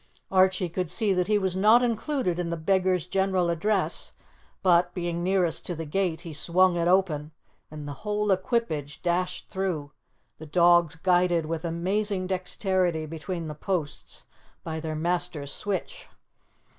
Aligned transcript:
Archie 0.31 0.67
could 0.67 0.89
see 0.89 1.13
that 1.13 1.27
he 1.27 1.37
was 1.37 1.55
not 1.55 1.83
included 1.83 2.39
in 2.39 2.49
the 2.49 2.57
beggar's 2.57 3.05
general 3.05 3.51
address, 3.51 4.13
but, 4.63 4.95
being 4.95 5.21
nearest 5.21 5.63
to 5.63 5.75
the 5.75 5.85
gate, 5.85 6.21
he 6.21 6.33
swung 6.33 6.75
it 6.75 6.87
open 6.87 7.31
and 7.69 7.87
the 7.87 7.93
whole 8.01 8.31
equipage 8.31 9.03
dashed 9.03 9.47
through, 9.51 9.91
the 10.39 10.47
dogs 10.47 10.95
guided 10.95 11.45
with 11.45 11.63
amazing 11.63 12.25
dexterity 12.25 13.05
between 13.05 13.47
the 13.47 13.53
posts 13.53 14.23
by 14.63 14.79
their 14.79 14.95
master's 14.95 15.53
switch. 15.53 16.07